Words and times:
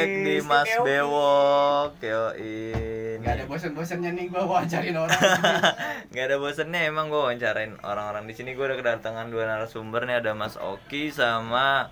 Di 0.00 0.36
Mas. 0.40 0.70
Bewok 0.78 1.92
Yoin 2.00 3.18
Gak 3.18 3.34
ada 3.34 3.44
bosan-bosannya 3.44 4.10
nih 4.12 4.24
gua 4.28 4.42
wawancarin 4.44 4.94
orang. 4.94 5.18
Gak 6.14 6.24
ada 6.24 6.36
bosennya 6.36 6.80
emang 6.86 7.08
gue 7.08 7.18
wawancarain 7.18 7.76
orang-orang 7.80 8.24
di 8.24 8.32
sini 8.32 8.54
gue 8.54 8.62
udah 8.62 8.74
kedatangan 8.74 9.28
dua 9.28 9.44
narasumber 9.44 10.04
nih 10.04 10.18
ada 10.18 10.32
Mas 10.32 10.54
Oki 10.54 11.10
sama 11.10 11.90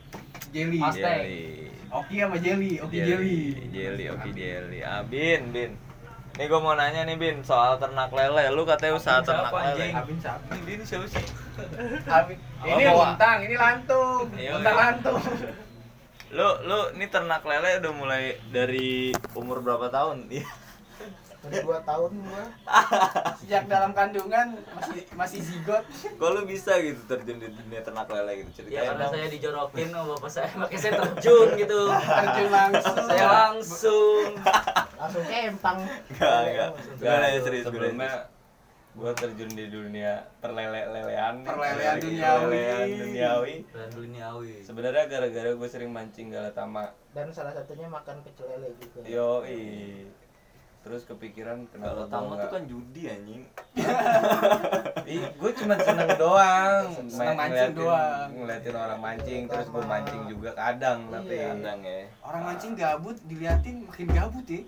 Jelly. 0.50 0.78
Mas- 0.78 0.94
Jelly 0.94 1.66
Oki 1.86 2.14
sama 2.18 2.36
Jelly, 2.36 2.72
Oki 2.78 2.96
Jelly. 2.96 3.40
Jelly 3.68 4.04
Oki 4.08 4.30
Jelly 4.32 4.80
ah 4.80 5.02
Bin 5.02 5.54
Nih 6.36 6.44
gue 6.44 6.60
mau 6.60 6.76
nanya 6.76 7.02
nih 7.02 7.16
Bin 7.16 7.40
soal 7.40 7.76
ternak 7.76 8.12
lele 8.12 8.52
Lu 8.52 8.62
katanya 8.62 8.94
usaha 8.94 9.18
Abin 9.18 9.26
ternak 9.26 9.48
siapa, 9.48 9.60
lele 9.66 9.72
anjing? 9.80 9.92
Abin 9.96 10.16
siapa? 10.20 10.52
Bin 10.62 10.80
siapa 10.84 11.06
sih? 11.08 11.24
Abin. 12.04 12.36
Ini 12.60 12.82
Oh, 12.92 13.08
ini 13.40 13.56
lantung. 13.56 14.26
Iya, 14.34 14.50
Luntang 14.52 14.74
iya. 14.74 14.82
lantung. 14.84 15.20
Lu 16.34 16.48
lu 16.66 16.78
ini 16.98 17.06
ternak 17.06 17.46
lele 17.46 17.78
udah 17.78 17.92
mulai 17.94 18.24
dari 18.50 19.14
umur 19.34 19.62
berapa 19.62 19.86
tahun? 19.88 20.26
Iya. 20.32 20.48
Udah 21.46 21.62
dua 21.62 21.78
tahun 21.86 22.10
gua 22.26 22.44
Sejak 23.38 23.70
dalam 23.70 23.94
kandungan 23.94 24.58
masih 24.74 25.06
masih 25.14 25.40
zigot. 25.46 25.86
Kok 26.18 26.30
lu 26.34 26.42
bisa 26.42 26.74
gitu 26.82 26.98
terjun 27.06 27.38
di 27.38 27.46
dunia 27.46 27.86
ternak 27.86 28.10
lele 28.10 28.42
gitu 28.42 28.50
Ya 28.66 28.82
ceritain 28.82 28.86
karena 28.90 29.04
dong. 29.06 29.12
saya 29.14 29.26
dijorokin 29.30 29.88
sama 29.94 30.06
bapak 30.18 30.30
saya, 30.34 30.50
makanya 30.58 30.80
saya 30.82 30.92
terjun 30.98 31.48
gitu. 31.54 31.80
Terjun 31.94 32.48
langsung. 32.50 32.96
Saya 33.06 33.26
langsung. 33.30 34.24
langsung 34.98 35.22
empang 35.22 35.78
Enggak, 36.10 36.38
enggak. 36.42 36.70
Enggak, 36.98 37.14
nanya 37.22 37.40
serius 37.44 37.62
gue 37.62 37.70
sebelumnya 37.70 38.12
gue 38.96 39.10
terjun 39.12 39.50
di 39.50 39.66
dunia 39.66 40.24
perlele-lelean 40.40 41.44
Perlelean 41.44 41.96
duniawi. 41.96 42.40
perlelean 42.48 42.88
duniawi 42.96 43.54
Dan 43.68 43.88
duniawi. 43.92 44.54
sebenarnya 44.62 45.04
gara-gara 45.04 45.50
gue 45.52 45.68
sering 45.68 45.90
mancing 45.90 46.28
galatama 46.28 46.96
dan 47.12 47.28
salah 47.28 47.52
satunya 47.52 47.84
makan 47.86 48.20
pecel 48.22 48.48
lele 48.48 48.72
juga 48.74 49.04
yoi 49.04 50.08
terus 50.80 51.02
kepikiran 51.04 51.66
Kalau 51.68 52.06
kenapa 52.06 52.08
tamu 52.08 52.28
gua 52.30 52.38
tuh 52.38 52.50
kan 52.52 52.62
judi 52.64 53.02
anjing. 53.04 53.42
Ih, 55.08 55.22
gue 55.34 55.50
cuma 55.56 55.74
seneng 55.76 56.14
doang 56.14 56.86
Seneng 57.02 57.34
Main- 57.34 57.34
mancing 57.36 57.50
ngeliatin- 57.50 57.74
doang. 57.76 58.28
ngeliatin 58.32 58.74
orang 58.76 59.00
mancing 59.00 59.42
terus 59.44 59.66
gue 59.66 59.82
mancing 59.84 60.22
juga 60.26 60.50
kadang 60.54 60.98
tapi 61.10 61.34
Iya. 61.34 61.46
Kadang 61.52 61.78
ya. 61.82 62.00
Orang 62.22 62.42
mancing 62.44 62.72
gabut 62.72 63.16
diliatin 63.20 63.76
makin 63.82 64.08
gabut 64.08 64.46
ya. 64.46 64.60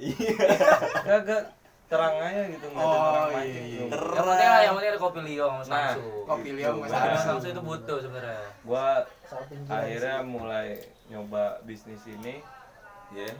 kagak 1.08 1.42
terang 1.88 2.14
aja 2.18 2.42
gitu 2.46 2.66
ngeliatin 2.68 2.84
Oh, 2.84 3.00
orang 3.02 3.24
iya, 3.24 3.34
mancing 3.34 3.64
iya. 3.64 3.80
tuh. 3.80 3.88
Yang 3.88 4.26
penting 4.26 4.48
yang 4.60 4.74
penting 4.74 4.90
ada 4.90 5.00
kopi 5.00 5.20
liong 5.22 5.56
sama 5.62 5.72
Nah. 5.74 5.94
Kopi 6.26 6.50
liong 6.52 6.76
sama 6.78 6.86
Nah, 6.86 7.00
Samsu. 7.08 7.24
Samsu 7.24 7.46
itu 7.48 7.62
butuh 7.62 7.98
sebenarnya. 7.98 8.48
salting 9.24 9.60
akhirnya 9.66 10.16
mulai 10.22 10.66
nyoba 11.06 11.44
bisnis 11.62 12.04
ini 12.04 12.44
Iya. 13.10 13.32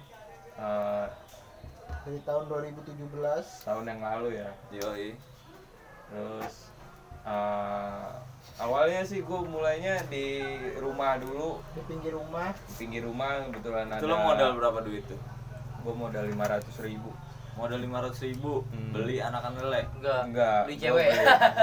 eh, 0.57 1.07
dari 2.01 2.21
tahun 2.23 2.45
2017 2.49 3.45
tahun 3.63 3.85
yang 3.87 4.01
lalu 4.01 4.29
ya 4.35 4.49
Yoi. 4.71 5.13
terus 6.07 6.73
eh, 7.23 8.09
awalnya 8.59 9.05
sih 9.05 9.21
gue 9.21 9.41
mulainya 9.43 10.01
di 10.07 10.41
rumah 10.77 11.17
dulu 11.17 11.61
di 11.71 11.81
pinggir 11.85 12.13
rumah 12.13 12.53
di 12.55 12.73
pinggir 12.75 13.05
rumah 13.05 13.45
kebetulan 13.47 13.87
ada 13.87 14.01
Itu 14.01 14.09
lo 14.09 14.17
modal 14.19 14.51
berapa 14.55 14.81
duit 14.81 15.05
tuh? 15.05 15.21
gue 15.79 15.95
modal 15.95 16.25
lima 16.25 16.45
ratus 16.45 16.77
ribu 16.81 17.13
Modal 17.59 17.83
500 17.83 18.23
ribu 18.25 18.62
Hmm. 18.64 18.91
beli 18.91 19.19
anakan 19.19 19.53
lele. 19.59 19.83
Enggak. 19.92 20.23
enggak 20.25 20.61
Beli 20.64 20.77
cewek. 20.78 21.09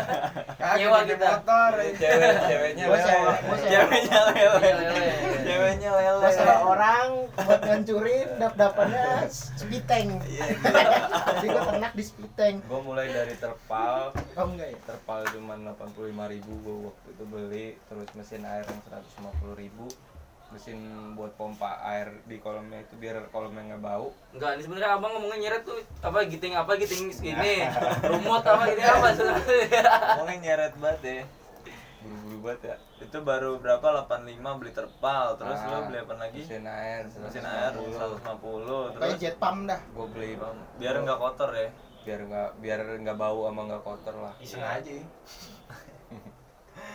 Nyewa 0.78 1.00
kita. 1.02 1.28
motor. 1.34 1.70
beli 1.74 1.92
cewek 1.96 2.34
ceweknya 2.44 2.84
sewa 2.86 2.92
lele 2.92 3.08
sewa 3.08 3.34
Ceweknya 3.64 4.20
lele. 4.28 4.44
Iya, 4.60 4.74
lele. 4.76 5.08
Ceweknya 5.42 5.90
lele. 5.94 6.28
sewa 6.30 6.56
orang 6.68 7.10
buat 7.38 7.62
ngancurin 7.62 8.28
dap 8.36 8.54
dapannya 8.56 9.08
spiteng 9.30 10.08
Iya. 10.26 10.46
jadi 11.36 11.48
gua 11.48 11.64
ternak 11.66 11.94
di 11.94 12.04
spiteng 12.04 12.56
gue 12.60 12.80
mulai 12.82 13.06
dari 13.08 13.36
terpal 13.36 14.10
oh 14.16 14.46
enggak 14.48 14.68
ya 14.68 14.78
terpal 14.84 15.22
cuma 15.30 15.54
delapan 15.54 15.88
puluh 15.92 16.08
lima 16.10 16.26
ribu 16.26 16.52
gue 16.60 16.76
waktu 16.86 17.08
itu 17.12 17.24
beli 17.26 17.68
terus 17.86 18.08
mesin 18.14 18.44
air 18.44 18.64
yang 18.64 18.82
seratus 18.82 19.12
lima 19.16 19.32
puluh 19.38 19.56
ribu 19.56 19.86
mesin 20.48 20.78
buat 21.14 21.34
pompa 21.34 21.68
air 21.84 22.08
di 22.24 22.38
kolamnya 22.38 22.80
itu 22.80 22.96
biar 22.96 23.28
kolamnya 23.28 23.74
nggak 23.74 23.84
bau 23.84 24.08
Enggak, 24.32 24.52
ini 24.54 24.62
sebenarnya 24.62 24.90
abang 24.94 25.12
ngomongnya 25.12 25.38
nyeret 25.42 25.64
tuh 25.64 25.76
apa 26.00 26.20
giting 26.24 26.54
apa 26.54 26.72
giting 26.76 27.10
segini, 27.10 27.66
rumot 28.10 28.40
apa 28.42 28.64
giting 28.68 28.86
apa 28.86 29.08
sebenarnya. 29.12 29.84
Ngomongnya 30.14 30.38
nyeret 30.40 30.74
banget 30.76 31.02
ya. 31.02 31.24
buru-buru 32.00 32.38
banget 32.44 32.62
ya 32.64 32.76
Itu 33.02 33.18
baru 33.20 33.58
berapa? 33.58 34.06
85 34.06 34.60
beli 34.62 34.72
terpal. 34.72 35.34
Terus 35.36 35.58
Ah, 35.58 35.68
lo 35.68 35.78
beli 35.90 35.98
apa 36.00 36.14
lagi? 36.16 36.40
mesin 36.40 36.64
air 36.64 37.02
Mesin 37.10 37.42
air 37.44 37.74
150 37.74 38.22
kayak 38.22 38.94
terus 38.94 39.14
jet 39.18 39.36
pump 39.36 39.66
dah 39.66 39.80
gue 39.82 40.08
beli 40.08 40.38
biar 40.78 40.96
nggak 41.02 41.18
kotor 41.18 41.50
ya. 41.52 41.70
biar 42.06 42.20
nggak 42.22 42.50
biar 42.62 42.80
nggak 43.02 43.18
bau 43.18 43.50
sama 43.50 43.62
nggak 43.66 43.82
kotor 43.84 44.16
lah 44.22 44.34
Iseng 44.38 44.62
aja. 44.62 44.94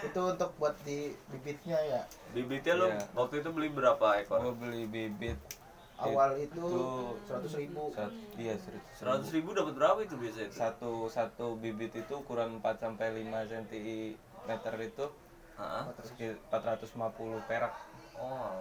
Itu 0.03 0.21
untuk 0.23 0.51
buat 0.57 0.75
di 0.81 0.99
bibitnya 1.27 1.79
ya 1.79 2.03
Bibitnya 2.31 2.75
lo 2.75 2.87
Iya. 2.89 3.05
waktu 3.13 3.35
itu 3.39 3.51
beli 3.51 3.69
berapa 3.69 4.07
gue 4.17 4.23
ekor? 4.23 4.41
beli 4.55 4.85
bibit 4.85 5.39
awal 5.97 6.33
itu 6.35 6.65
seratus 7.23 7.53
ribu 7.55 7.93
sat, 7.93 8.09
iya 8.35 8.57
seratus 8.97 9.29
100 9.29 9.37
ribu 9.37 9.53
dapat 9.53 9.73
berapa 9.75 9.99
itu 10.01 10.17
biasa 10.17 10.39
itu? 10.43 10.55
satu 10.55 10.93
satu 11.07 11.47
bibit 11.55 11.93
itu 11.93 12.13
ukuran 12.15 12.57
4 12.57 12.81
sampai 12.81 13.13
5 13.15 13.29
cm 13.45 14.17
itu 14.81 15.07
Heeh. 15.55 15.83
sekil- 16.03 16.41
450 16.49 16.97
perak 17.45 17.75
Oh, 18.17 18.53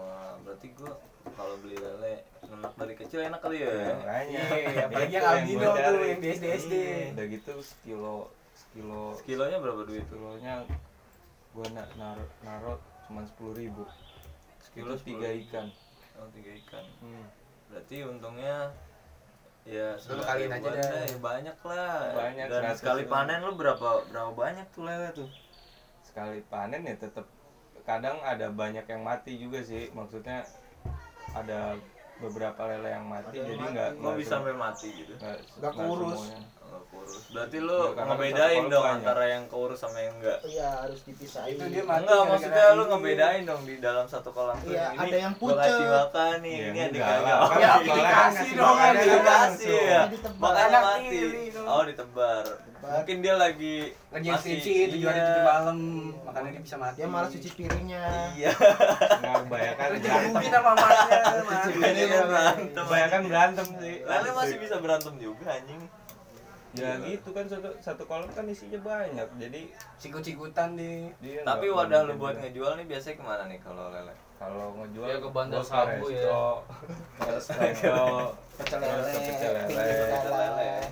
berarti 0.41 0.71
gua 0.71 0.95
kalau 1.29 1.59
beli 1.59 1.75
lele 1.75 2.23
anak 2.41 2.71
dari 2.75 2.95
kecil 2.95 3.19
enak 3.21 3.39
kali 3.39 3.59
ya. 3.59 3.67
makanya 3.93 4.39
Iya, 4.49 4.87
apalagi 4.87 5.07
Itu 5.09 5.17
yang 5.17 5.27
albino 5.29 5.67
tuh 5.69 5.99
yang 6.01 6.19
di 6.19 6.29
SD 6.29 6.45
SD. 6.57 6.73
Iya, 6.73 6.99
udah 7.11 7.25
gitu 7.29 7.53
sekilo 7.59 8.15
sekilo 8.53 9.03
Kilonya 9.21 9.57
berapa 9.59 9.83
duit? 9.83 10.07
kilonya 10.07 10.63
gua 11.51 11.65
na 11.69 11.83
naruh 11.95 12.29
naruh 12.41 12.77
cuma 13.03 13.21
sepuluh 13.23 13.53
ribu 13.53 13.83
Sekilo 14.59 14.93
itu 14.93 15.03
tiga 15.07 15.29
10.000. 15.29 15.43
ikan 15.45 15.67
Oh, 16.15 16.27
tiga 16.29 16.51
ikan. 16.59 16.83
hmm. 16.99 17.25
Berarti 17.67 17.97
untungnya 18.03 18.55
ya 19.63 19.95
Lu 19.95 20.19
sekali 20.19 20.45
kaliin 20.45 20.51
aja 20.51 20.69
dah. 20.69 21.03
ya 21.05 21.17
banyak 21.17 21.57
lah. 21.63 21.95
Banyak, 22.11 22.45
Dan 22.45 22.61
100 22.65 22.75
sekali 22.75 23.03
panen 23.05 23.39
lu 23.39 23.53
berapa 23.55 23.89
berapa 24.05 24.31
banyak 24.33 24.67
tuh 24.69 24.83
lele 24.83 25.09
tuh? 25.11 25.29
sekali 26.01 26.41
panen 26.43 26.83
ya 26.83 26.95
tetap 26.97 27.23
kadang 27.83 28.17
ada 28.19 28.49
banyak 28.49 28.83
yang 28.83 29.01
mati 29.01 29.37
juga 29.37 29.61
sih 29.61 29.87
maksudnya 29.91 30.41
ada 31.31 31.77
beberapa 32.19 32.61
lele 32.65 32.89
yang 32.89 33.05
mati 33.05 33.27
Ada 33.29 33.37
yang 33.37 33.47
jadi 33.47 33.59
mati. 33.59 33.71
nggak 33.71 33.89
Kok 33.97 34.13
bisa 34.15 34.29
sampai 34.33 34.53
mati 34.53 34.87
gitu? 34.93 35.13
nggak 35.15 35.37
Nggak 35.57 35.73
kurus. 35.73 36.19
semuanya. 36.21 36.41
Oh, 36.69 36.83
kurus. 36.85 37.23
Berarti 37.29 37.57
lu 37.59 37.79
Ya, 37.89 38.03
ngebedain 38.05 38.63
dong 38.67 38.83
banyak. 38.83 38.95
antara 38.95 39.23
yang 39.25 39.43
kurus 39.47 39.79
sama 39.79 39.97
yang 39.97 40.13
enggak. 40.15 40.37
iya 40.45 40.69
harus 40.77 40.99
dipisahin 41.01 41.49
Itu 41.51 41.63
dia 41.65 41.83
mati 41.83 42.01
Enggak, 42.03 42.21
maksudnya 42.29 42.65
lu 42.71 42.83
ngebedain 42.87 43.43
dong 43.43 43.61
di 43.63 43.75
dalam 43.79 44.05
satu 44.05 44.29
kolam 44.29 44.53
tuh 44.59 44.69
Iya, 44.69 44.85
ini 44.91 44.99
ada 45.01 45.17
yang 45.19 45.33
gua 45.33 45.49
kasih 45.55 45.73
pucet. 45.73 45.89
makan 45.89 46.35
nih, 46.39 46.53
Iya, 46.53 46.67
ini 46.67 46.79
ada 46.79 46.99
kagak. 47.01 47.37
Oh, 47.39 47.51
Ya, 47.55 47.71
dikasih 47.81 48.49
dong, 48.53 48.77
dikasih 48.93 49.77
ya. 49.87 50.01
Makanya 50.37 50.79
mati. 50.79 51.19
Oh, 51.59 51.81
ditebar. 51.83 52.45
Mungkin 52.79 53.17
dia 53.19 53.35
lagi 53.35 53.91
Lagi 54.09 54.27
masih- 54.29 54.55
skripsi 54.55 54.71
tujuan 54.93 55.11
iya. 55.11 55.25
tujuh 55.25 55.43
malam, 55.45 55.77
makanya 56.23 56.49
dia 56.49 56.61
bisa 56.61 56.75
mati. 56.75 56.95
dia 56.95 57.07
malas 57.07 57.29
cuci 57.29 57.49
piringnya 57.53 58.03
Iya. 58.33 58.51
nggak 59.19 59.35
kebanyakan 59.41 59.87
berantem 59.93 60.23
mungkin 60.29 60.49
sama 60.49 60.71
mamanya. 60.71 61.19
Iya, 61.91 62.19
berantem. 62.23 62.65
kebanyakan 62.79 63.21
berantem 63.25 63.67
sih 63.75 63.95
Lele 64.01 64.29
masih 64.31 64.57
bisa 64.57 64.75
berantem 64.77 65.13
juga 65.15 65.45
anjing. 65.51 65.81
ya 66.71 66.93
gitu 67.01 67.29
kan 67.29 67.43
satu 67.43 67.65
satu 67.79 68.05
kolam 68.05 68.29
kan 68.29 68.45
isinya 68.45 68.77
banyak 68.79 69.25
jadi 69.35 69.61
Sikut-sikutan 69.97 70.77
di 70.77 71.09
dia 71.19 71.41
Tapi 71.41 71.65
wadah 71.67 72.05
lu 72.05 72.13
buat 72.15 72.37
ngejual 72.37 72.77
nih 72.77 72.85
biasanya 72.85 73.15
ke 73.15 73.23
mana 73.25 73.43
nih 73.45 73.59
kalau 73.59 73.89
lele? 73.89 74.13
kalau 74.37 74.77
ngejual 74.77 75.07
Ya, 75.09 75.17
ke 75.17 75.29
Bandar 75.29 75.59
Sabu 75.59 76.07
ya. 76.07 76.29
ke 77.17 77.27
resto 77.27 77.57
pecel 78.55 78.79
lele 78.79 79.11
ke 79.11 79.19
pecel 79.25 79.51
lele 79.51 80.05
jalan. 80.23 80.91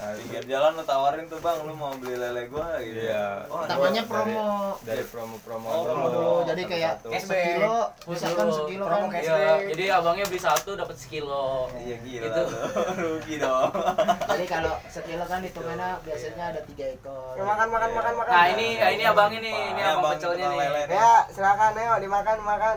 Nah, 0.00 0.16
Pinggir 0.16 0.44
jalan 0.48 0.72
lu 0.72 0.82
tawarin 0.82 1.28
tuh 1.28 1.36
bang, 1.38 1.60
lu 1.60 1.76
mau 1.76 1.92
beli 1.92 2.16
lele 2.16 2.48
gua 2.48 2.80
gitu. 2.80 3.04
Iya. 3.04 3.44
Oh, 3.46 3.68
Namanya 3.68 4.00
dari- 4.00 4.08
promo 4.08 4.48
dari 4.80 5.04
promo-promo 5.04 5.68
Oh, 5.68 5.82
promo 5.84 6.04
dulu 6.08 6.32
jadi 6.48 6.62
kayak. 6.64 6.94
Cashback. 7.04 7.20
sekilo 7.20 7.76
misalkan 8.08 8.46
sekilo 8.48 8.84
Promo 8.86 8.96
kan 9.02 9.12
cash. 9.12 9.28
Iya, 9.28 9.52
jadi 9.68 9.84
abangnya 9.92 10.24
beli 10.24 10.40
satu 10.40 10.70
dapat 10.72 10.96
sekilo. 10.96 11.68
Iya 11.76 11.96
gila 12.00 12.24
Itu. 12.26 12.40
lu. 12.40 12.56
Rugi 13.04 13.34
dong. 13.36 13.70
jadi 14.32 14.44
kalau 14.48 14.74
sekilo 14.88 15.24
kan 15.26 15.40
hitungannya 15.40 15.88
biasanya 16.00 16.44
ada 16.48 16.60
tiga 16.64 16.84
ekor 16.90 17.36
Makan 17.36 17.68
makan 17.68 17.84
Iya. 17.86 17.96
makan 18.00 18.14
makan. 18.16 18.32
Nah, 18.32 18.44
ini 18.48 18.66
ini 18.80 19.04
abang 19.04 19.30
ini, 19.30 19.50
ini 19.52 19.70
Ini 19.70 19.82
abang 19.86 20.16
pecelnya 20.16 20.46
nih. 20.48 20.88
Ya, 20.88 21.12
silakan 21.28 21.76
ayo 21.76 21.92
dimakan 22.00 22.38
makan. 22.40 22.76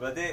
Berarti 0.00 0.26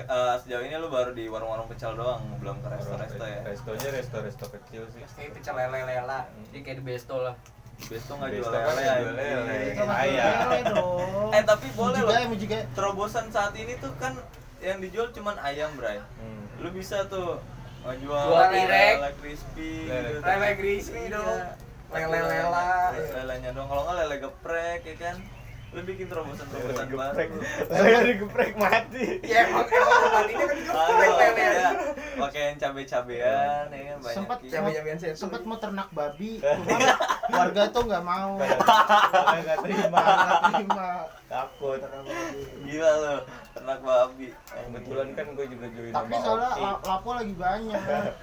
eh, 0.00 0.34
sejauh 0.38 0.60
ini 0.60 0.74
lu 0.74 0.88
baru 0.88 1.10
di 1.10 1.24
warung-warung 1.24 1.66
pecel 1.66 1.92
doang, 1.92 2.20
belum 2.36 2.58
ke 2.58 2.68
resto-resto 2.68 3.22
ya? 3.22 3.40
Restonya 3.42 3.88
resto-resto 3.90 4.44
kecil 4.48 4.82
sih. 4.88 5.02
kayak 5.10 5.30
pecel 5.32 5.54
lele 5.54 5.80
lela. 5.82 6.20
Jadi 6.46 6.58
kayak 6.60 6.76
di 6.76 6.84
besto 6.84 7.16
lah. 7.18 7.34
Besto 7.80 8.12
nggak 8.12 8.30
Besto 8.32 8.42
jual 8.44 8.52
lele. 8.52 8.64
nggak 8.64 8.74
jual 8.74 8.98
anjing. 8.98 9.14
lele. 9.14 9.58
Lele 10.18 10.58
dong 10.72 11.30
Eh 11.30 11.42
tapi 11.44 11.66
boleh 11.72 12.00
loh. 12.00 12.12
Terobosan 12.68 13.26
saat 13.28 13.54
ini 13.54 13.74
tuh 13.76 13.94
kan 13.96 14.14
yang 14.58 14.78
dijual 14.78 15.08
cuman 15.08 15.38
ayam 15.38 15.70
bray 15.72 16.02
Hmm. 16.18 16.42
lu 16.58 16.70
bisa 16.70 17.06
tuh 17.06 17.38
ngejual 17.80 18.24
Jual 18.24 18.50
tirek. 18.50 18.94
lele 18.98 19.10
crispy 19.16 19.86
Lele. 19.86 20.08
gitu. 20.08 20.20
Lele 20.20 20.50
crispy 20.54 21.00
Iya. 21.00 21.14
dong. 21.14 21.38
Lele 21.88 22.18
lela. 22.20 22.66
lelenya- 22.90 23.14
lelenya 23.16 23.50
dong 23.52 23.66
kalau 23.66 23.82
nggak 23.84 23.96
lele 24.00 24.16
geprek 24.20 24.80
ya 24.82 24.94
kan 24.98 25.16
lu 25.68 25.80
bikin 25.84 26.08
terobosan 26.08 26.48
terobosan 26.48 26.88
baru 26.88 27.38
Saya 27.68 27.98
digeprek 28.02 28.56
mati. 28.56 29.20
Ya 29.20 29.44
emang 29.44 29.68
emang 29.68 30.00
tadinya 30.10 30.44
kan 30.44 30.56
geprek 30.56 30.78
Aduh, 30.88 31.20
lele. 31.20 31.44
ya, 31.44 31.70
pakein 32.16 32.54
cabe-cabean 32.56 33.66
ya 33.68 33.82
kan 33.86 33.98
banyak 34.00 34.16
Sempat 34.16 34.36
gitu. 34.40 34.52
Cabe-cabean 34.54 34.96
saya 34.96 35.12
sempat 35.12 35.42
mau 35.44 35.58
ternak 35.58 35.88
babi, 35.92 36.40
warga 37.36 37.62
tuh 37.68 37.82
nggak 37.84 38.00
mau. 38.02 38.40
Enggak 38.40 39.56
terima. 39.64 40.00
Nggak 40.00 40.40
terima. 40.48 40.88
Takut. 41.28 41.76
Ternak 41.78 42.02
babi. 42.02 42.40
gila 42.64 42.90
lu 42.94 43.14
ternak 43.50 43.80
babi 43.80 44.28
Kebetulan 44.48 45.08
kan 45.12 45.26
gue 45.30 45.46
juga 45.46 45.66
join 45.68 45.92
Tapi 45.92 46.12
soalnya 46.16 46.50
lapo 46.80 47.10
lagi 47.12 47.34
banyak. 47.34 47.82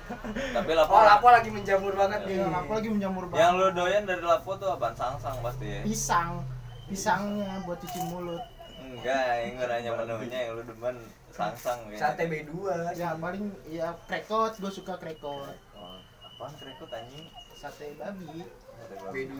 tapi 0.57 0.71
lapo 0.73 0.89
Oh, 0.91 1.03
lapo 1.03 1.27
lagi 1.29 1.49
menjamur 1.49 1.93
banget 1.93 2.19
nih. 2.25 2.35
Iya, 2.35 2.45
lapo 2.49 2.71
lagi 2.73 2.89
menjamur 2.89 3.23
yang 3.27 3.53
banget. 3.53 3.53
lu 3.53 3.67
doyan 3.71 4.03
dari 4.03 4.23
lapo 4.23 4.51
tuh 4.55 4.69
apaan 4.71 4.95
sangsang 4.95 5.37
pasti 5.39 5.65
ya 5.67 5.81
Pisang, 5.85 6.41
pisangnya 6.85 7.61
buat 7.61 7.77
cuci 7.77 7.99
mulut. 8.07 8.43
enggak 8.77 9.17
yang 9.41 9.55
nanya 9.59 9.91
menunya 9.93 10.39
yang 10.45 10.51
lu 10.53 10.63
demen 10.63 10.95
sangsang 11.27 11.79
kayaknya. 11.85 11.99
Sate 11.99 12.23
B2. 12.25 12.51
Ya 12.93 13.09
paling 13.15 13.45
ya 13.65 13.87
krekot, 14.05 14.55
gue 14.55 14.71
suka 14.71 14.93
krekot. 14.95 15.57
Oh, 15.73 15.97
apaan 16.21 16.53
krekot 16.53 16.87
anjing 16.87 17.25
Sate 17.51 17.95
babi. 17.95 18.45
Sate 18.71 18.95
babi. 18.95 19.25
B2. 19.25 19.35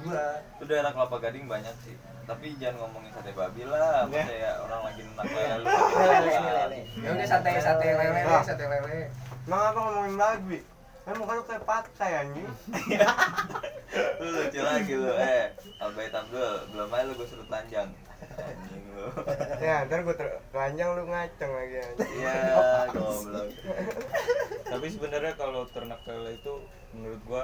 itu 0.58 0.64
daerah 0.66 0.92
kelapa 0.92 1.18
gading 1.20 1.46
banyak 1.46 1.76
sih 1.80 1.94
tapi 2.26 2.58
jangan 2.58 2.82
ngomongin 2.82 3.14
sate 3.14 3.32
babi 3.32 3.62
lah 3.64 4.10
Ya. 4.10 4.26
saya 4.26 4.52
orang 4.60 4.82
lagi 4.84 5.02
lele 5.06 5.44
lu 5.62 5.66
Lele. 5.70 6.80
Ya 6.98 7.10
udah 7.14 7.28
sate 7.30 7.50
sate 7.62 7.86
lele, 7.88 8.22
Ah. 8.24 8.42
sate 8.42 8.66
lele. 8.66 9.14
Emang 9.46 9.62
apa 9.64 9.78
ngomongin 9.80 10.16
babi? 10.18 10.60
Eh 11.06 11.14
muka 11.14 11.38
lu 11.38 11.44
kayak 11.46 11.64
patai 11.64 12.12
anjing. 12.18 12.50
lu 14.20 14.30
lucu 14.32 14.60
lagi 14.62 14.94
lu. 14.96 15.12
Eh 15.16 15.46
Abay 15.80 16.08
Abdul 16.10 16.54
belum 16.72 16.90
aja 16.90 17.04
lu 17.08 17.14
gue 17.16 17.28
suruh 17.28 17.46
telanjang. 17.48 17.90
Anjing 18.36 18.86
lu. 18.96 19.08
Ya, 19.60 19.84
ntar 19.86 20.00
gue 20.02 20.16
telanjang 20.52 20.90
lu 20.96 21.04
ngaceng 21.10 21.52
lagi 21.52 21.76
iya 22.16 22.36
goblok. 22.92 23.48
Tapi 24.66 24.86
sebenarnya 24.90 25.34
kalau 25.36 25.68
ternak 25.70 26.02
lele 26.08 26.40
itu 26.40 26.54
menurut 26.96 27.22
gua 27.28 27.44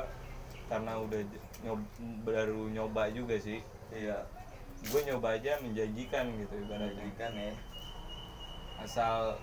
karena 0.72 0.96
udah 1.04 1.22
nyob, 1.68 1.82
baru 2.24 2.62
nyoba 2.72 3.12
juga 3.12 3.36
sih. 3.36 3.60
iya 3.92 4.24
Gue 4.82 5.04
nyoba 5.06 5.38
aja 5.38 5.60
menjanjikan 5.62 6.32
gitu 6.40 6.56
ibaratnya. 6.66 7.04
ikan 7.14 7.34
ya. 7.36 7.54
Asal 8.82 9.38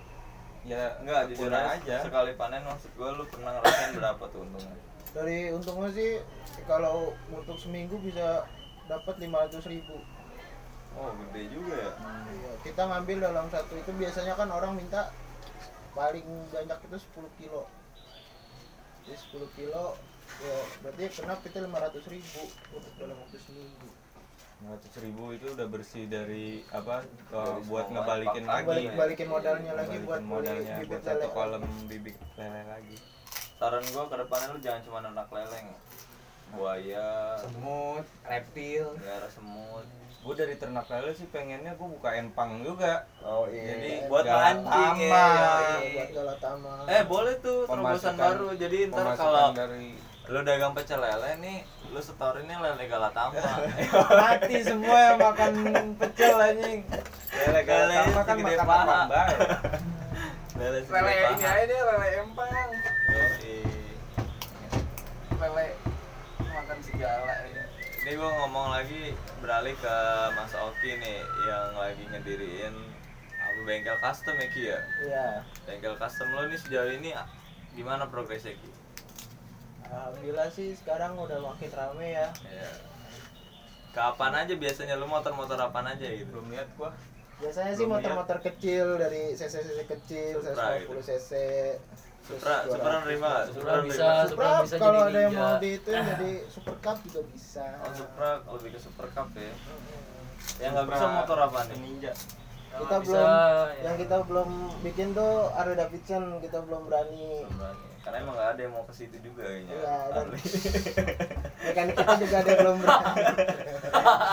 ya 0.66 0.90
enggak 0.98 1.30
jujur 1.30 1.54
aja. 1.54 2.02
sekali 2.02 2.34
panen 2.34 2.66
maksud 2.66 2.90
gue 2.98 3.08
lu 3.14 3.24
pernah 3.30 3.56
ngerasain 3.62 3.94
berapa 3.94 4.24
tuh 4.26 4.42
untungnya 4.42 4.74
Dari 5.18 5.50
untungnya 5.50 5.90
sih 5.90 6.22
kalau 6.64 7.10
untuk 7.28 7.58
seminggu 7.58 7.98
bisa 7.98 8.46
dapat 8.86 9.18
500 9.18 9.66
ribu. 9.66 9.98
oh 10.94 11.10
gede 11.14 11.52
juga 11.52 11.74
ya 11.76 11.92
Iya, 12.26 12.52
kita 12.64 12.82
ngambil 12.82 13.16
dalam 13.20 13.46
satu 13.48 13.76
itu 13.76 13.90
biasanya 13.92 14.34
kan 14.34 14.48
orang 14.48 14.74
minta 14.74 15.10
paling 15.92 16.24
banyak 16.48 16.78
itu 16.80 16.96
10 16.96 17.28
kilo. 17.36 17.62
Jadi 19.04 19.16
10 19.36 19.46
kilo 19.54 19.84
ya 20.38 20.56
berarti 20.80 21.02
kena 21.12 21.34
kita 21.38 21.58
500 21.62 22.02
ribu 22.08 22.42
untuk 22.72 22.92
dalam 22.96 23.16
waktu 23.16 23.38
seminggu. 23.38 23.88
100 24.58 25.04
ribu 25.06 25.24
itu 25.30 25.46
udah 25.54 25.66
bersih 25.66 26.04
dari 26.06 26.66
apa 26.70 27.06
Dari 27.30 27.62
buat 27.66 27.86
semua 27.86 28.02
ngebalikin 28.02 28.42
lagi 28.42 28.66
Balik 28.66 28.90
balikin 28.98 29.28
modalnya 29.30 29.72
lagi 29.72 29.86
Ngebalikin 29.94 30.02
buat 30.02 30.18
beli 30.18 30.30
modalnya 30.34 30.74
bibit 30.74 30.88
buat 30.90 31.02
satu 31.06 31.14
lele. 31.22 31.30
kolam 31.30 31.62
bibit 31.86 32.16
lele 32.34 32.62
lagi 32.66 32.96
saran 33.58 33.82
gue 33.82 34.04
ke 34.06 34.16
depannya 34.16 34.46
lu 34.54 34.58
jangan 34.62 34.80
cuma 34.86 34.98
anak 35.02 35.28
leleng 35.28 35.68
buaya 36.48 37.36
Semut, 37.44 38.06
reptil. 38.24 38.86
melihara 38.96 39.28
semut 39.28 39.84
gue 40.18 40.34
dari 40.34 40.54
ternak 40.58 40.86
lele 40.90 41.12
sih 41.14 41.28
pengennya 41.30 41.72
gue 41.78 41.88
buka 41.88 42.10
empang 42.16 42.60
juga 42.60 43.06
oh 43.22 43.46
iya. 43.48 43.64
jadi 43.76 43.90
buat 44.10 44.24
mancing 44.26 44.96
ya 44.98 45.24
yoi. 45.24 45.88
buat 45.94 46.10
galatama. 46.10 46.74
eh 46.84 47.02
boleh 47.06 47.34
tuh 47.38 47.64
terobosan 47.64 48.14
baru 48.18 48.48
jadi 48.58 48.78
ntar 48.90 49.14
kalau 49.14 49.54
dari 49.54 49.94
lu 50.28 50.40
dagang 50.44 50.76
pecel 50.76 51.00
lele 51.00 51.30
nih 51.40 51.58
lu 51.94 52.00
setorinnya 52.02 52.60
lele 52.60 52.84
galatama 52.90 53.40
mati 54.20 54.56
semua 54.60 54.98
yang 55.12 55.18
makan 55.22 55.52
pecel 55.96 56.36
anjing 56.36 56.80
lele 56.84 57.08
Lele 57.38 57.60
galatama 57.64 58.20
kan 58.26 58.36
makan 58.42 58.66
paha. 58.66 59.00
lele 60.58 60.78
Lele 60.82 61.12
ini 61.38 61.44
aja 61.46 61.64
deh, 61.70 61.80
lele 61.86 62.08
empang. 62.18 62.68
Yoi. 63.14 63.56
Lele 65.38 65.66
ya. 66.98 67.14
Ini 67.98 68.10
gue 68.14 68.30
ngomong 68.42 68.66
lagi 68.72 69.12
beralih 69.42 69.74
ke 69.78 69.96
Mas 70.34 70.54
Oki 70.54 70.96
nih 70.98 71.18
yang 71.46 71.76
lagi 71.76 72.02
ngediriin 72.08 72.74
apa 73.38 73.60
bengkel 73.66 73.96
custom 74.02 74.34
ya 74.38 74.48
Ki 74.50 74.62
ya? 74.70 74.80
Iya. 75.04 75.26
Bengkel 75.66 75.94
custom 75.98 76.28
lo 76.34 76.46
nih 76.46 76.58
sejauh 76.58 76.90
ini 76.94 77.10
gimana 77.74 78.06
progresnya 78.08 78.54
Ki? 78.54 78.70
Alhamdulillah 79.88 80.48
sih 80.52 80.76
sekarang 80.76 81.16
udah 81.16 81.38
makin 81.42 81.70
rame 81.72 82.08
ya. 82.12 82.28
Ya. 82.44 82.70
Ke 83.94 84.00
apaan 84.04 84.36
aja 84.36 84.52
biasanya 84.52 85.00
lu 85.00 85.08
motor-motor 85.08 85.58
apaan 85.58 85.88
aja 85.88 86.06
gitu? 86.12 86.28
belum 86.28 86.52
lihat 86.52 86.68
gua 86.76 86.92
Biasanya 87.38 87.72
sih 87.72 87.86
Belum 87.86 87.98
motor-motor 88.02 88.38
kecil 88.42 88.98
dari 88.98 89.30
cc 89.32 89.54
cc 89.62 89.80
kecil, 89.86 90.42
Supra 90.42 90.76
150 90.82 90.90
gitu. 90.90 91.00
cc. 91.06 91.30
Supra, 92.28 92.54
200. 92.60 92.70
Supra 92.70 92.92
nerima? 93.00 93.32
Supra 93.48 93.72
nerima. 93.72 93.84
bisa. 93.88 94.06
Supra, 94.22 94.28
Supra 94.28 94.48
bisa 94.60 94.76
kalau 94.76 95.00
ada 95.02 95.18
yang 95.18 95.32
mau 95.32 95.54
di 95.56 95.70
itu 95.74 95.90
jadi 95.90 96.30
super 96.46 96.76
cup 96.78 96.96
juga 97.02 97.20
bisa. 97.26 97.64
Oh 97.80 97.90
Supra 97.90 98.28
lebih 98.46 98.70
ke 98.70 98.78
Super 98.78 99.06
Cup 99.08 99.28
ya? 99.32 99.52
Yang 100.58 100.70
nggak 100.70 100.86
bisa 100.88 101.06
motor 101.08 101.38
apa 101.40 101.60
nih? 101.66 101.78
ninja 101.78 102.12
kita 102.68 102.96
belum 103.00 103.26
ya. 103.26 103.64
yang 103.80 103.96
kita 103.96 104.16
belum 104.22 104.48
bikin 104.84 105.08
tuh 105.10 105.32
Harley 105.50 105.74
Davidson 105.74 106.36
kita 106.38 106.62
belum 106.62 106.84
berani 106.84 107.42
Belum 107.42 107.56
berani. 107.56 107.86
Karena 107.98 108.16
emang 108.22 108.34
nggak 108.36 108.50
ada 108.54 108.60
yang 108.60 108.72
mau 108.72 108.84
ke 108.84 108.94
situ 108.94 109.16
juga 109.18 109.42
kayaknya. 109.42 109.72
Iya, 109.74 109.96
dan- 110.06 110.14
Harley. 110.14 110.40
mekanik 111.66 111.94
kita 111.96 112.12
juga 112.14 112.36
ada 112.36 112.48
yang 112.48 112.60
belum 112.60 112.76
berani 112.78 113.24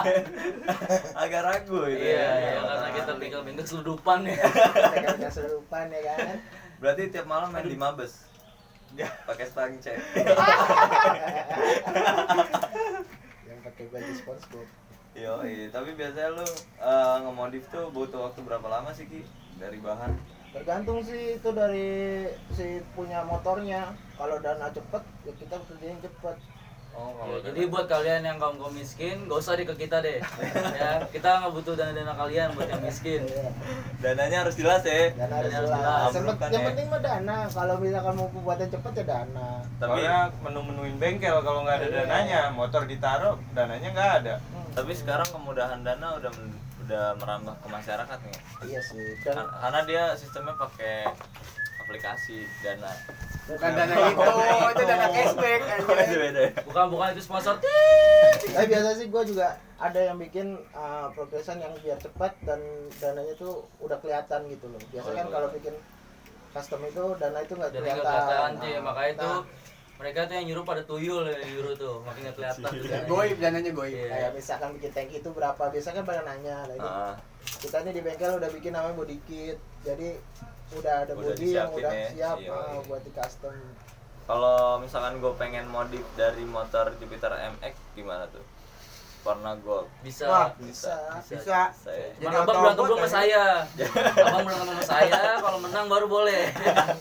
Agak 1.24 1.42
ragu 1.44 1.80
itu 1.86 2.06
Iya, 2.06 2.22
ya. 2.22 2.32
iya, 2.38 2.60
karena 2.62 2.90
kita 2.94 3.12
bengkel-bengkel 3.18 3.66
seludupan 3.66 4.20
ya. 4.26 4.36
mekanik 4.36 5.20
keserupan 5.24 5.86
ya 5.90 6.02
kan 6.14 6.38
Berarti 6.80 7.12
tiap 7.12 7.28
malam 7.28 7.52
main 7.52 7.68
di 7.68 7.78
Mabes. 7.78 8.26
Pakai 9.28 9.46
stang 9.52 9.76
cek. 9.82 10.00
yang 13.46 13.60
pakai 13.60 13.86
baju 13.92 14.12
SpongeBob 14.16 14.68
Yo, 15.16 15.40
tapi 15.72 15.96
biasanya 15.96 16.32
lu 16.36 16.48
eh, 16.80 17.16
ngemodif 17.24 17.68
tuh 17.72 17.88
butuh 17.92 18.32
waktu 18.32 18.40
berapa 18.44 18.68
lama 18.68 18.92
sih 18.92 19.08
Ki? 19.08 19.24
Dari 19.60 19.80
bahan? 19.80 20.12
tergantung 20.56 21.04
sih 21.04 21.36
itu 21.36 21.50
dari 21.52 22.24
si 22.56 22.80
punya 22.96 23.28
motornya 23.28 23.92
kalau 24.16 24.40
dana 24.40 24.72
cepet 24.72 25.04
ya 25.28 25.34
kita 25.36 25.56
kerjain 25.68 26.00
cepet 26.00 26.36
Oh, 26.96 27.12
Ya, 27.26 27.42
jadi 27.44 27.68
buat 27.68 27.86
kalian 27.86 28.24
yang 28.24 28.38
kaum 28.38 28.56
kaum 28.56 28.72
miskin, 28.72 29.26
gak 29.26 29.36
usah 29.36 29.54
deh 29.54 29.66
ke 29.66 29.76
kita 29.78 30.00
deh. 30.00 30.24
ya, 30.80 31.04
kita 31.06 31.28
nggak 31.42 31.52
butuh 31.52 31.74
dana-dana 31.74 32.14
kalian 32.14 32.54
buat 32.54 32.66
yang 32.66 32.80
miskin. 32.80 33.26
Iya. 33.26 33.50
dananya 34.00 34.38
harus 34.42 34.56
jelas 34.56 34.80
ya. 34.82 35.12
dana 35.12 35.36
harus 35.36 35.52
Dana 35.52 35.52
harus 35.52 35.52
jelas 35.52 35.70
jelas. 35.74 36.12
yang, 36.16 36.38
kan 36.38 36.50
ya. 36.54 36.68
penting 36.70 36.88
mah 36.88 37.02
dana 37.02 37.38
kalau 37.50 37.76
misalkan 37.78 38.14
mau 38.14 38.28
pembuatan 38.28 38.68
cepet 38.70 38.94
ya 38.94 39.06
dana 39.06 39.48
Tapi 39.76 39.90
Soalnya 39.98 40.16
menu-menuin 40.40 40.96
bengkel 40.96 41.38
kalau 41.42 41.60
nggak 41.62 41.76
ada 41.76 41.88
Iya. 41.88 41.96
dananya, 42.00 42.42
motor 42.50 42.82
ditaruh, 42.86 43.36
dananya 43.52 43.90
nggak 43.90 44.12
ada. 44.22 44.36
tapi 44.72 44.92
sekarang 44.92 45.28
kemudahan 45.28 45.80
dana 45.82 46.08
udah 46.14 46.32
men- 46.32 46.56
udah 46.82 47.06
merambah 47.16 47.56
ke 47.58 47.68
masyarakat 47.68 48.20
nih. 48.22 48.38
iya 48.66 48.80
sih 48.80 49.04
dan 49.22 49.36
Kar- 49.36 49.52
Karena 49.60 49.80
dia 49.84 50.04
sistemnya 50.14 50.54
pakai 50.54 51.10
aplikasi 51.86 52.50
dana. 52.60 52.90
Bukan 53.46 53.72
dana 53.72 53.94
itu, 53.94 54.26
itu 54.68 54.84
dana 54.84 55.06
cashback 55.08 55.62
Oh, 55.62 55.70
itu 55.70 55.94
aja. 55.94 56.18
beda 56.18 56.40
ya. 56.42 56.52
Bukan 56.66 56.86
bukan 56.90 57.08
itu 57.14 57.22
sponsor. 57.22 57.56
tapi 58.48 58.66
biasa 58.68 58.90
sih 58.96 59.08
gue 59.08 59.24
juga 59.28 59.48
ada 59.76 60.00
yang 60.02 60.18
bikin 60.18 60.48
uh, 60.72 61.08
progresan 61.12 61.60
yang 61.60 61.70
biar 61.78 61.96
cepat 61.96 62.34
dan 62.42 62.58
dananya 62.96 63.34
tuh 63.36 63.70
udah 63.78 63.98
kelihatan 63.98 64.50
gitu 64.50 64.66
loh 64.66 64.82
biasa 64.90 65.06
Oh, 65.06 65.14
kan 65.14 65.26
iya. 65.26 65.32
kalau 65.32 65.48
bikin 65.52 65.74
custom 66.52 66.82
itu 66.84 67.04
dana 67.16 67.38
itu 67.38 67.54
nggak 67.54 67.72
kelihatan 67.72 68.50
cuy, 68.58 68.72
Nah, 68.72 68.82
makanya 68.82 69.14
nah, 69.14 69.22
tuh 69.22 69.38
mereka 69.96 70.20
tuh 70.26 70.34
yang 70.34 70.46
nyuruh 70.46 70.66
pada 70.66 70.82
tuyul 70.84 71.24
ya 71.24 71.38
nyuruh 71.46 71.74
tuh, 71.74 71.96
makin 72.02 72.22
nggak 72.26 72.36
kelihatan. 72.36 72.72
Goib 73.06 73.38
dananya 73.38 73.72
goib. 73.72 73.94
Iya. 73.94 74.08
kayak 74.10 74.32
misalkan 74.34 74.70
bikin 74.74 74.92
tank 74.92 75.10
itu 75.14 75.30
berapa 75.30 75.64
biasanya 75.66 75.96
kan 75.96 76.06
pada 76.06 76.22
nanya 76.24 76.56
nah 76.64 76.74
ini 76.74 76.84
Ah, 76.84 77.14
kita 77.62 77.78
nih 77.86 77.94
di 77.96 78.02
bengkel 78.04 78.38
udah 78.38 78.50
bikin 78.52 78.72
namanya 78.76 78.96
body 78.98 79.18
kit 79.26 79.58
jadi 79.86 80.20
udah 80.76 80.94
ada 81.06 81.14
Udah 81.14 81.34
body 81.34 81.48
yang 81.54 81.70
udah 81.72 81.92
ya. 81.94 82.08
siap 82.12 82.38
Iya, 82.42 82.52
uh, 82.52 82.62
iya. 82.74 82.80
buat 82.90 83.02
di 83.06 83.12
custom 83.14 83.56
kalau 84.26 84.82
misalkan 84.82 85.22
gue 85.22 85.34
pengen 85.38 85.70
modif 85.70 86.02
dari 86.18 86.42
motor 86.50 86.90
Jupiter 86.98 87.30
MX 87.30 87.78
gimana 87.94 88.26
tuh? 88.34 88.42
Warna 89.22 89.58
gold. 89.62 89.86
Bisa. 90.02 90.26
Wah, 90.26 90.50
bisa 90.58 91.22
Bisa. 91.22 91.70
Saya. 91.74 92.10
Cuman 92.18 92.46
abang 92.46 92.62
berantem 92.62 92.86
dulu 92.90 92.94
sama 93.06 93.10
saya. 93.10 93.66
abang 94.26 94.42
berantem 94.46 94.70
sama 94.70 94.86
saya, 94.86 95.22
kalau 95.42 95.58
menang 95.62 95.86
baru 95.90 96.06
boleh 96.10 96.54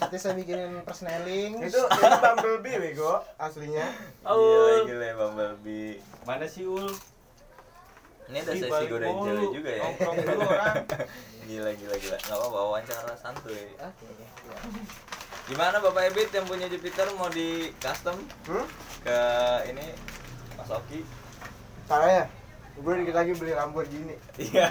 Nanti 0.04 0.16
saya 0.20 0.36
bikinin 0.36 0.84
persneling. 0.84 1.64
Itu 1.64 1.80
itu 1.80 2.16
Bumblebee 2.20 2.76
bego 2.80 3.24
aslinya. 3.40 3.88
Gila 4.20 4.36
Aul. 4.36 4.84
gila 4.88 5.08
Bumblebee. 5.16 6.00
Mana 6.28 6.44
sih 6.44 6.68
ul? 6.68 6.92
Ini 8.34 8.42
ada 8.42 8.52
sesi 8.58 8.84
godain 8.90 9.14
cewek 9.14 9.48
juga 9.54 9.70
ya. 9.70 9.82
Nongkrong 9.86 10.16
dulu 10.18 10.40
orang. 10.42 10.76
Gila 11.46 11.70
gila 11.70 11.96
gila. 12.02 12.16
Enggak 12.18 12.34
apa-apa 12.34 12.58
wawancara 12.66 13.14
santuy. 13.14 13.62
Oke. 13.78 14.04
ya. 14.10 14.26
Gimana 15.46 15.76
Bapak 15.78 16.10
Ebit 16.10 16.34
yang 16.34 16.50
punya 16.50 16.66
Jupiter 16.66 17.06
mau 17.14 17.30
di 17.30 17.70
custom 17.78 18.16
Hmm? 18.50 18.66
ke 19.06 19.18
ini 19.70 19.86
Mas 20.58 20.66
Oki? 20.66 21.06
Caranya 21.86 22.26
gue 22.74 22.92
dikit 23.06 23.14
lagi 23.14 23.32
beli 23.38 23.54
Lamborghini. 23.54 24.18
Iya. 24.34 24.66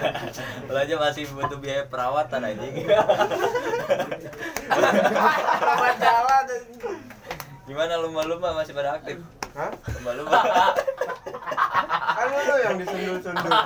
Lo 0.68 0.76
aja 0.76 1.00
masih 1.00 1.24
butuh 1.32 1.56
biaya 1.56 1.88
perawatan 1.88 2.44
tuh. 2.44 2.68
Gimana 7.64 7.96
lumba-lumba 7.96 8.52
masih 8.52 8.76
pada 8.76 9.00
aktif? 9.00 9.24
Hah? 9.56 9.72
Lumba-lumba. 9.88 10.36
Lu 12.34 12.42
tuh 12.44 12.58
yang 12.60 12.76
disundul-sundul. 12.78 13.52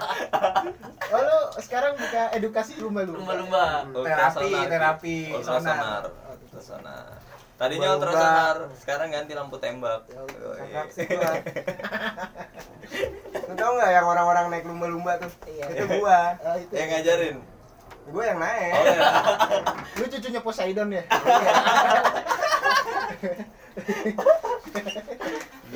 Oh 1.08 1.16
lu 1.18 1.40
sekarang 1.58 1.96
buka 1.96 2.28
edukasi 2.36 2.76
lumba-lumba. 2.78 3.40
lumba-lumba 3.40 4.04
Terapi, 4.04 4.44
Ki. 4.44 4.68
terapi, 4.68 5.18
Ultrasonar. 5.32 5.64
sonar. 5.64 6.04
Ultrasonar. 6.44 7.08
Tadinya 7.56 7.88
Lumba-lumba. 7.90 8.12
ultrasonar, 8.12 8.56
sekarang 8.76 9.08
ganti 9.10 9.32
lampu 9.32 9.56
tembak. 9.56 10.04
Ya, 10.12 10.20
gua. 10.28 10.60
Lu 13.48 13.56
tau 13.56 13.72
nggak 13.74 13.90
yang 13.90 14.06
orang-orang 14.06 14.46
naik 14.52 14.68
lumba-lumba 14.68 15.16
tuh? 15.18 15.32
Iya. 15.48 15.66
Itu 15.72 15.84
gua. 15.96 16.36
Oh, 16.38 16.56
itu. 16.60 16.74
Yang 16.76 16.90
ngajarin. 16.92 17.38
Gua 18.08 18.24
yang 18.26 18.38
naik. 18.38 18.70
Oh 18.70 18.84
ya. 18.84 19.00
Lu 19.96 20.06
cucunya 20.06 20.42
Poseidon 20.44 20.90
ya? 20.92 21.04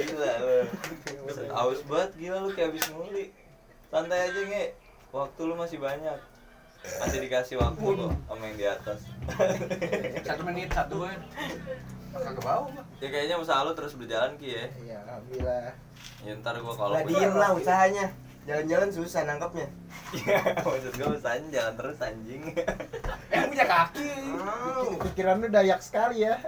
Gila 0.02 0.32
lu. 0.42 0.58
Aus 1.54 1.82
banget 1.86 2.12
gila 2.18 2.38
lu 2.42 2.50
kayak 2.54 2.74
habis 2.74 2.86
nguli. 2.90 3.26
Santai 3.92 4.30
aja 4.30 4.42
nge. 4.42 4.66
Waktu 5.12 5.42
lu 5.46 5.54
masih 5.60 5.78
banyak. 5.78 6.18
Masih 6.82 7.22
dikasih 7.22 7.62
waktu 7.62 7.78
kok 7.78 8.10
sama 8.26 8.44
yang 8.50 8.58
di 8.58 8.66
atas. 8.66 9.00
Satu 10.26 10.42
menit, 10.48 10.74
satu 10.74 11.06
kan. 11.06 11.20
Kagak 12.12 12.44
bau. 12.44 12.66
Ya 12.98 13.08
kayaknya 13.14 13.38
usaha 13.38 13.62
lu 13.62 13.72
terus 13.78 13.94
berjalan 13.94 14.34
ki 14.42 14.50
ya. 14.58 14.66
Iya, 14.82 14.98
alhamdulillah. 15.06 15.78
Ya 16.26 16.32
ntar 16.42 16.58
gua 16.58 16.74
kalau 16.74 16.98
Lah 16.98 17.04
diem 17.06 17.34
lah 17.38 17.54
usahanya. 17.54 18.10
Jalan-jalan 18.50 18.90
susah 18.90 19.22
nangkapnya. 19.30 19.70
Iya, 20.18 20.42
maksud 20.66 20.94
gua 20.98 21.14
usahanya 21.14 21.48
jalan 21.54 21.74
terus 21.78 21.98
anjing. 22.02 22.42
Eh 23.30 23.42
punya 23.46 23.66
kaki. 23.70 24.10
Oh. 24.42 24.98
Pikiran 24.98 25.46
lu 25.46 25.48
dayak 25.54 25.80
sekali 25.86 26.26
ya. 26.26 26.42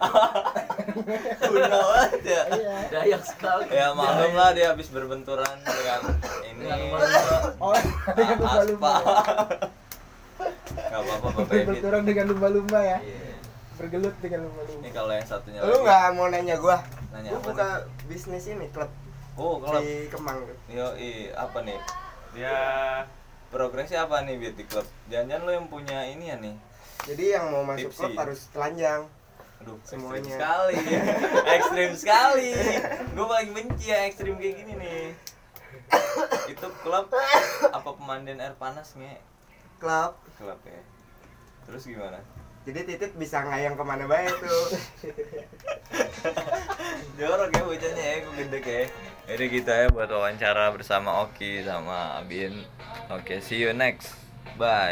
Udah 1.54 1.70
banget 1.70 2.22
ya. 2.26 2.42
Iya. 2.50 2.76
dayak 2.90 3.24
sekali 3.24 3.70
Ya 3.70 3.94
maklum 3.94 4.34
lah 4.34 4.58
dia 4.58 4.74
habis 4.74 4.90
berbenturan 4.90 5.54
dengan 5.62 6.02
ini. 6.50 6.66
Oh, 7.62 7.78
dengan 8.18 8.38
lumba-lumba. 8.42 8.90
aspal. 8.90 9.04
ya. 9.06 10.88
Gak 10.90 11.00
apa-apa 11.06 11.28
Bapak. 11.30 11.46
Berbenturan 11.46 12.02
dengan 12.10 12.26
lumba-lumba 12.34 12.80
ya. 12.82 13.00
Iya. 13.06 13.38
Bergelut 13.78 14.16
dengan 14.18 14.40
lumba-lumba. 14.50 14.82
Ini 14.82 14.90
kalau 14.90 15.12
yang 15.14 15.28
satunya 15.30 15.60
Lu 15.62 15.86
nggak 15.86 16.04
mau 16.18 16.26
nanya 16.26 16.56
gua? 16.58 16.82
Nanya 17.14 17.38
Gua 17.38 17.40
apa 17.40 17.48
buka 17.54 17.70
bisnis 18.10 18.50
ini 18.50 18.66
klub 18.74 18.90
Oh, 19.34 19.58
kalau 19.58 19.82
di 19.82 20.06
Kemang. 20.13 20.46
Yo, 20.70 20.94
apa 21.34 21.60
nih? 21.66 21.80
Ya 22.38 22.58
progresnya 23.54 24.10
apa 24.10 24.25
nih 24.25 24.42
Biat 24.42 24.56
di 24.58 24.66
klub? 24.66 24.86
Jangan-jangan 25.10 25.46
lo 25.46 25.52
yang 25.54 25.68
punya 25.70 26.06
ini 26.10 26.25
ya 26.30 26.38
nih? 26.42 26.56
Jadi 27.06 27.24
yang 27.34 27.46
mau 27.54 27.62
masuk 27.66 27.90
Tipsi. 27.94 28.00
klub 28.02 28.13
harus 28.18 28.40
telanjang. 28.54 29.02
Aduh, 29.62 29.78
Semuanya. 29.86 30.22
ekstrim 30.22 30.38
sekali. 30.38 30.78
ekstrim 31.50 31.92
sekali. 31.98 32.50
Gue 33.13 33.25
paling 33.25 33.52
benci 33.58 33.90
yang 33.90 34.06
ekstrim 34.10 34.36
kayak 34.38 34.56
gini 34.62 34.74
nih. 34.78 35.04
Itu 36.54 36.68
klub 36.86 37.10
apa 37.74 37.90
pemandian 37.94 38.38
air 38.38 38.54
panas 38.58 38.94
nge? 38.98 39.18
Klub. 39.82 40.13
Klub 40.38 40.60
ya. 40.66 40.82
Terus 41.70 41.90
gimana? 41.90 42.22
Jadi 42.63 42.79
titit 42.88 43.12
bisa 43.20 43.43
ngayang 43.43 43.75
ke 43.75 43.84
mana 43.84 44.08
baik 44.08 44.32
tuh. 44.39 44.67
Jorok 47.20 47.51
ya 47.51 47.62
bocahnya 47.67 48.03
ya, 48.03 48.15
gue 48.24 48.34
gede 48.39 48.60
ya. 48.63 48.84
Jadi 49.27 49.46
kita 49.51 49.72
ya 49.84 49.88
buat 49.91 50.08
wawancara 50.08 50.72
bersama 50.72 51.27
Oki 51.27 51.67
sama 51.67 52.24
Abin. 52.24 52.63
Oke, 53.12 53.43
see 53.43 53.60
you 53.60 53.75
next. 53.75 54.15
Bye. 54.55 54.91